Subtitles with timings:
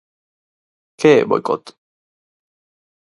[0.99, 1.63] Que é boicot?